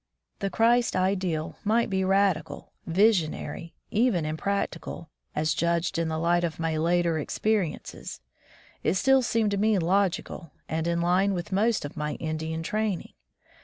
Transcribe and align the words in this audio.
The 0.39 0.49
Christ 0.49 0.95
ideal 0.95 1.57
might 1.63 1.87
be 1.87 2.03
radical, 2.03 2.73
visionary, 2.87 3.75
even 3.91 4.25
impractical, 4.25 5.11
as 5.35 5.53
judged 5.53 5.99
in 5.99 6.07
the 6.07 6.17
light 6.17 6.43
of 6.43 6.59
my 6.59 6.75
later 6.75 7.19
experiences; 7.19 8.19
it 8.81 8.95
still 8.95 9.21
seemed 9.21 9.51
to 9.51 9.57
me 9.57 9.77
logical, 9.77 10.53
and 10.67 10.87
in 10.87 11.01
line 11.01 11.35
with 11.35 11.51
most 11.51 11.85
of 11.85 11.95
my 11.95 12.13
Indian 12.15 12.63
training. 12.63 13.13